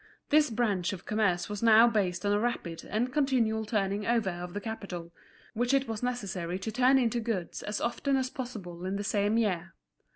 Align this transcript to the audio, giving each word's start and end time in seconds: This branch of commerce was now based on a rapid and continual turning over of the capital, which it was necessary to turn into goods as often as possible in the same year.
This 0.29 0.49
branch 0.49 0.93
of 0.93 1.05
commerce 1.05 1.47
was 1.47 1.61
now 1.61 1.87
based 1.87 2.25
on 2.25 2.31
a 2.33 2.39
rapid 2.39 2.85
and 2.89 3.13
continual 3.13 3.65
turning 3.65 4.07
over 4.07 4.31
of 4.31 4.55
the 4.55 4.59
capital, 4.59 5.11
which 5.53 5.75
it 5.75 5.87
was 5.87 6.01
necessary 6.01 6.57
to 6.57 6.71
turn 6.71 6.97
into 6.97 7.19
goods 7.19 7.61
as 7.61 7.79
often 7.79 8.17
as 8.17 8.31
possible 8.31 8.83
in 8.87 8.95
the 8.95 9.03
same 9.03 9.37
year. 9.37 9.73